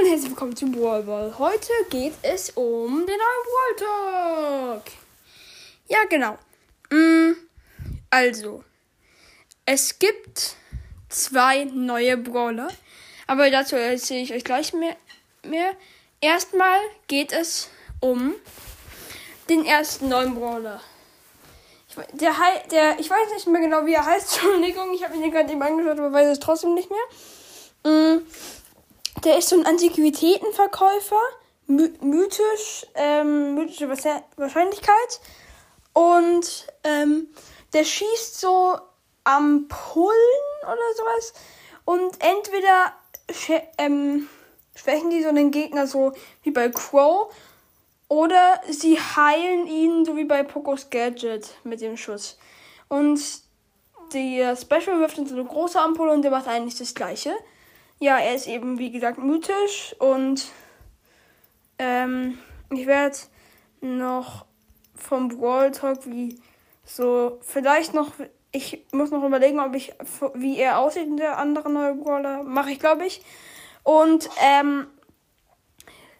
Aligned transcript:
und 0.00 0.06
herzlich 0.06 0.30
willkommen 0.30 0.56
zu 0.56 0.70
Brawl 0.70 1.02
Ball. 1.02 1.34
Heute 1.38 1.72
geht 1.90 2.14
es 2.22 2.50
um 2.50 3.06
den 3.06 3.18
neuen 3.18 3.76
Brawl 3.76 4.78
Talk. 4.78 4.82
Ja, 5.88 5.98
genau. 6.08 6.38
Mm, 6.90 7.32
Also, 8.08 8.64
es 9.66 9.98
gibt 9.98 10.56
zwei 11.10 11.64
neue 11.64 12.16
Brawler, 12.16 12.68
aber 13.26 13.50
dazu 13.50 13.76
erzähle 13.76 14.22
ich 14.22 14.32
euch 14.32 14.44
gleich 14.44 14.72
mehr. 14.72 14.96
mehr. 15.42 15.72
Erstmal 16.22 16.78
geht 17.06 17.32
es 17.32 17.68
um 18.00 18.34
den 19.50 19.66
ersten 19.66 20.08
neuen 20.08 20.34
Brawler. 20.34 20.80
Ich, 21.88 21.96
der, 22.12 22.32
der, 22.70 22.98
ich 22.98 23.10
weiß 23.10 23.34
nicht 23.34 23.46
mehr 23.48 23.60
genau, 23.60 23.84
wie 23.84 23.94
er 23.94 24.06
heißt. 24.06 24.32
Entschuldigung, 24.42 24.94
ich 24.94 25.04
habe 25.04 25.14
ihn 25.14 25.30
gerade 25.30 25.52
eben 25.52 25.62
angeschaut, 25.62 25.98
aber 25.98 26.12
weiß 26.12 26.28
es 26.28 26.40
trotzdem 26.40 26.72
nicht 26.72 26.88
mehr. 26.90 28.22
Der 29.24 29.36
ist 29.36 29.50
so 29.50 29.56
ein 29.56 29.66
Antiquitätenverkäufer. 29.66 31.20
My 31.66 31.92
mythisch, 32.00 32.86
ähm, 32.94 33.54
mythische 33.54 33.88
Wahrscheinlich- 33.88 34.24
Wahrscheinlichkeit. 34.36 35.20
Und 35.92 36.66
ähm, 36.84 37.28
der 37.72 37.84
schießt 37.84 38.40
so 38.40 38.78
Ampullen 39.24 40.16
oder 40.62 40.94
sowas. 40.96 41.34
Und 41.84 42.16
entweder 42.20 42.94
ähm, 43.78 44.28
schwächen 44.74 45.10
die 45.10 45.22
so 45.22 45.32
den 45.32 45.50
Gegner 45.50 45.86
so 45.86 46.12
wie 46.42 46.50
bei 46.50 46.70
Crow. 46.70 47.32
Oder 48.08 48.60
sie 48.68 48.98
heilen 48.98 49.66
ihn 49.66 50.04
so 50.04 50.16
wie 50.16 50.24
bei 50.24 50.42
Pokos 50.42 50.90
Gadget 50.90 51.50
mit 51.62 51.80
dem 51.80 51.96
Schuss. 51.96 52.38
Und 52.88 53.20
der 54.12 54.56
Special 54.56 54.98
wirft 54.98 55.18
in 55.18 55.26
so 55.26 55.34
eine 55.34 55.44
große 55.44 55.78
Ampulle 55.78 56.10
und 56.12 56.22
der 56.22 56.30
macht 56.32 56.48
eigentlich 56.48 56.78
das 56.78 56.94
gleiche. 56.94 57.32
Ja, 58.02 58.18
er 58.18 58.34
ist 58.34 58.46
eben, 58.46 58.78
wie 58.78 58.90
gesagt, 58.90 59.18
mythisch 59.18 59.94
und 59.98 60.48
ähm, 61.78 62.38
ich 62.70 62.86
werde 62.86 63.18
noch 63.82 64.46
vom 64.94 65.28
Brawl 65.28 65.70
Talk 65.70 66.06
wie 66.06 66.40
so 66.82 67.38
vielleicht 67.42 67.92
noch, 67.92 68.12
ich 68.52 68.86
muss 68.92 69.10
noch 69.10 69.22
überlegen, 69.22 69.60
ob 69.60 69.74
ich, 69.74 69.92
wie 70.32 70.56
er 70.56 70.78
aussieht 70.78 71.08
in 71.08 71.18
der 71.18 71.36
andere 71.36 71.70
neue 71.70 71.94
Brawler, 71.94 72.42
mache 72.42 72.70
ich 72.70 72.80
glaube 72.80 73.04
ich. 73.04 73.22
Und 73.82 74.30
ähm, 74.42 74.86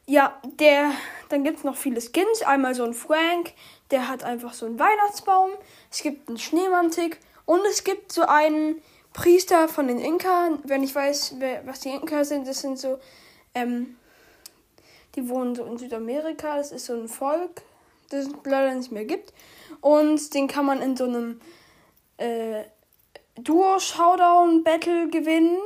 ja, 0.05 0.39
der, 0.61 0.91
dann 1.31 1.44
gibt 1.44 1.59
es 1.59 1.65
noch 1.65 1.77
viele 1.77 2.03
Skins. 2.03 2.42
Einmal 2.42 2.75
so 2.75 2.84
ein 2.84 2.92
Frank, 2.92 3.55
der 3.91 4.06
hat 4.06 4.22
einfach 4.22 4.53
so 4.53 4.67
einen 4.67 4.78
Weihnachtsbaum. 4.78 5.50
Es 5.91 6.03
gibt 6.03 6.28
einen 6.28 6.37
Schneemantik 6.39 7.19
und 7.47 7.61
es 7.70 7.84
gibt 7.84 8.12
so 8.12 8.27
einen 8.27 8.83
Priester 9.12 9.69
von 9.69 9.89
den 9.89 9.98
Inka. 9.98 10.58
Wenn 10.64 10.83
ich 10.83 10.94
weiß, 10.94 11.36
wer, 11.39 11.66
was 11.66 11.80
die 11.80 11.91
Inka 11.91 12.25
sind, 12.25 12.47
das 12.47 12.61
sind 12.61 12.78
so, 12.78 12.98
ähm, 13.55 13.97
die 15.14 15.28
wohnen 15.28 15.55
so 15.55 15.64
in 15.64 15.78
Südamerika. 15.78 16.56
Das 16.56 16.72
ist 16.72 16.86
so 16.86 16.94
ein 16.94 17.08
Volk, 17.08 17.62
das 18.11 18.27
es 18.27 18.33
leider 18.44 18.75
nicht 18.75 18.92
mehr 18.92 19.05
gibt. 19.05 19.33
Und 19.81 20.34
den 20.34 20.48
kann 20.48 20.66
man 20.66 20.83
in 20.83 20.97
so 20.97 21.05
einem 21.05 21.41
äh, 22.19 22.64
Duo-Showdown-Battle 23.36 25.08
gewinnen. 25.08 25.58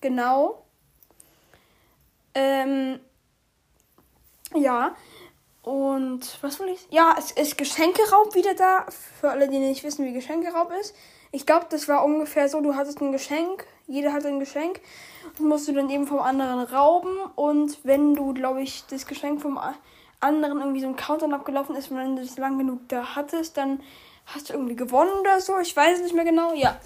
Genau. 0.00 0.64
Ähm, 2.34 3.00
ja. 4.54 4.96
Und 5.62 6.38
was 6.42 6.58
will 6.58 6.68
ich? 6.68 6.86
Ja, 6.90 7.14
es 7.18 7.32
ist 7.32 7.58
Geschenkeraub 7.58 8.34
wieder 8.34 8.54
da. 8.54 8.86
Für 9.20 9.30
alle, 9.30 9.48
die 9.48 9.58
nicht 9.58 9.84
wissen, 9.84 10.06
wie 10.06 10.12
Geschenkeraub 10.12 10.72
ist. 10.80 10.94
Ich 11.32 11.46
glaube, 11.46 11.66
das 11.70 11.88
war 11.88 12.04
ungefähr 12.04 12.48
so, 12.48 12.60
du 12.60 12.74
hattest 12.74 13.00
ein 13.00 13.12
Geschenk, 13.12 13.66
jeder 13.86 14.12
hatte 14.12 14.28
ein 14.28 14.40
Geschenk 14.40 14.80
und 15.38 15.48
musst 15.48 15.68
du 15.68 15.72
dann 15.72 15.90
eben 15.90 16.06
vom 16.06 16.18
anderen 16.18 16.60
rauben. 16.60 17.16
Und 17.36 17.78
wenn 17.84 18.14
du, 18.14 18.34
glaube 18.34 18.62
ich, 18.62 18.84
das 18.90 19.06
Geschenk 19.06 19.40
vom 19.40 19.58
anderen 20.20 20.58
irgendwie 20.58 20.80
so 20.80 20.88
ein 20.88 20.96
Countdown 20.96 21.32
abgelaufen 21.32 21.76
ist, 21.76 21.94
wenn 21.94 22.16
du 22.16 22.22
das 22.22 22.36
lang 22.36 22.58
genug 22.58 22.80
da 22.88 23.14
hattest, 23.14 23.56
dann 23.56 23.80
hast 24.26 24.48
du 24.48 24.54
irgendwie 24.54 24.76
gewonnen 24.76 25.12
oder 25.20 25.40
so. 25.40 25.58
Ich 25.58 25.74
weiß 25.76 26.00
nicht 26.02 26.14
mehr 26.14 26.24
genau. 26.24 26.52
Ja. 26.54 26.78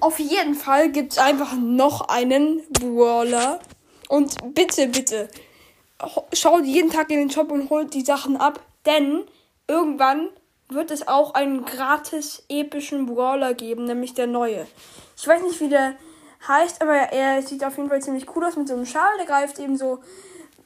Auf 0.00 0.18
jeden 0.18 0.54
Fall 0.54 0.90
gibt 0.90 1.12
es 1.12 1.18
einfach 1.18 1.54
noch 1.56 2.08
einen 2.08 2.62
Brawler. 2.70 3.60
Und 4.08 4.54
bitte, 4.54 4.88
bitte, 4.88 5.28
schaut 6.32 6.64
jeden 6.64 6.90
Tag 6.90 7.10
in 7.10 7.18
den 7.18 7.30
Shop 7.30 7.50
und 7.50 7.70
holt 7.70 7.94
die 7.94 8.04
Sachen 8.04 8.36
ab, 8.36 8.60
denn 8.86 9.24
irgendwann 9.66 10.28
wird 10.68 10.90
es 10.90 11.06
auch 11.06 11.34
einen 11.34 11.64
gratis 11.64 12.44
epischen 12.48 13.06
Brawler 13.06 13.54
geben, 13.54 13.84
nämlich 13.84 14.14
der 14.14 14.26
neue. 14.26 14.66
Ich 15.16 15.26
weiß 15.26 15.42
nicht, 15.42 15.60
wie 15.60 15.68
der 15.68 15.94
heißt, 16.46 16.82
aber 16.82 16.94
er 16.94 17.42
sieht 17.42 17.64
auf 17.64 17.76
jeden 17.76 17.88
Fall 17.88 18.02
ziemlich 18.02 18.34
cool 18.34 18.44
aus 18.44 18.56
mit 18.56 18.68
so 18.68 18.74
einem 18.74 18.86
Schal. 18.86 19.16
Der 19.18 19.26
greift 19.26 19.58
eben 19.58 19.76
so 19.76 20.00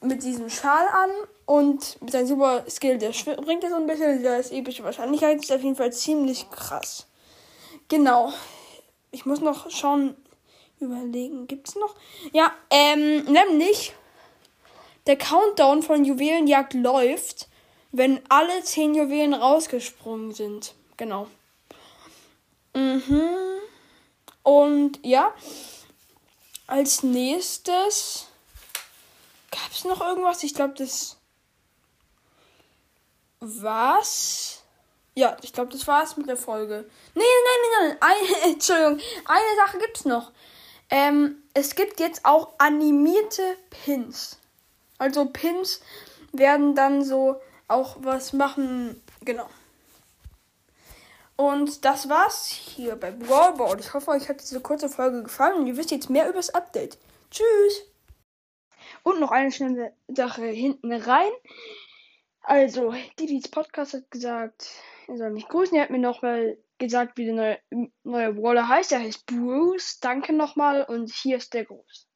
mit 0.01 0.23
diesem 0.23 0.49
Schal 0.49 0.87
an 0.87 1.09
und 1.45 2.01
mit 2.01 2.11
seinem 2.11 2.27
super 2.27 2.63
Skill, 2.69 2.97
der 2.97 3.11
bringt 3.41 3.63
er 3.63 3.69
so 3.69 3.75
ein 3.75 3.87
bisschen, 3.87 4.21
der 4.21 4.39
ist 4.39 4.51
epische 4.51 4.83
Wahrscheinlichkeit, 4.83 5.39
ist 5.39 5.51
auf 5.51 5.61
jeden 5.61 5.75
Fall 5.75 5.91
ziemlich 5.91 6.49
krass. 6.49 7.07
Genau. 7.87 8.31
Ich 9.11 9.25
muss 9.25 9.41
noch 9.41 9.69
schauen, 9.71 10.15
überlegen, 10.79 11.47
gibt's 11.47 11.75
noch? 11.75 11.95
Ja, 12.31 12.53
ähm, 12.69 13.23
nämlich 13.25 13.93
der 15.07 15.17
Countdown 15.17 15.81
von 15.81 16.05
Juwelenjagd 16.05 16.75
läuft, 16.75 17.49
wenn 17.91 18.21
alle 18.29 18.63
zehn 18.63 18.93
Juwelen 18.95 19.33
rausgesprungen 19.33 20.33
sind. 20.33 20.75
Genau. 20.97 21.27
Mhm. 22.73 23.21
Und 24.43 24.99
ja, 25.03 25.33
als 26.67 27.03
nächstes 27.03 28.27
gab 29.51 29.71
es 29.71 29.83
noch 29.85 30.01
irgendwas. 30.01 30.43
Ich 30.43 30.53
glaube, 30.53 30.75
das 30.75 31.17
war's. 33.39 34.63
Ja, 35.15 35.35
ich 35.41 35.53
glaube, 35.53 35.71
das 35.71 35.87
war's 35.87 36.15
mit 36.17 36.27
der 36.27 36.37
Folge. 36.37 36.89
Nee, 37.15 37.23
nein, 37.23 37.89
nein, 37.89 37.97
nein. 38.01 38.15
Eine, 38.41 38.41
Entschuldigung. 38.53 38.99
Eine 39.25 39.55
Sache 39.65 39.79
gibt's 39.79 40.05
noch. 40.05 40.31
Ähm, 40.89 41.43
es 41.53 41.75
gibt 41.75 41.99
jetzt 41.99 42.25
auch 42.25 42.53
animierte 42.57 43.57
Pins. 43.69 44.37
Also 44.97 45.25
Pins 45.25 45.81
werden 46.31 46.75
dann 46.75 47.03
so 47.03 47.39
auch 47.69 47.97
was 47.99 48.33
machen. 48.33 49.01
Genau. 49.21 49.49
Und 51.35 51.85
das 51.85 52.09
war's 52.09 52.47
hier 52.47 52.97
bei 52.97 53.11
Ball. 53.11 53.79
Ich 53.79 53.93
hoffe, 53.93 54.11
euch 54.11 54.27
hat 54.27 54.41
diese 54.41 54.59
kurze 54.59 54.89
Folge 54.89 55.23
gefallen 55.23 55.55
und 55.55 55.67
ihr 55.67 55.77
wisst 55.77 55.91
jetzt 55.91 56.09
mehr 56.09 56.25
über 56.25 56.37
das 56.39 56.53
Update. 56.53 56.97
Tschüss! 57.31 57.85
Und 59.03 59.21
noch 59.21 59.31
eine 59.31 59.51
schnelle 59.51 59.93
Sache 60.09 60.45
hinten 60.47 60.91
rein. 60.91 61.31
Also, 62.41 62.93
Didis 63.17 63.47
Podcast 63.47 63.93
hat 63.93 64.11
gesagt, 64.11 64.67
er 65.07 65.17
soll 65.17 65.29
mich 65.29 65.47
grüßen. 65.47 65.77
Er 65.77 65.83
hat 65.83 65.91
mir 65.91 65.99
noch 65.99 66.21
mal 66.21 66.57
gesagt, 66.77 67.17
wie 67.17 67.25
der 67.25 67.35
neue, 67.35 67.89
neue 68.03 68.33
Brawler 68.33 68.67
heißt. 68.67 68.91
Er 68.91 68.99
heißt 68.99 69.25
Bruce. 69.25 69.99
Danke 70.01 70.33
nochmal 70.33 70.83
und 70.83 71.09
hier 71.09 71.37
ist 71.37 71.53
der 71.53 71.63
Gruß. 71.63 72.08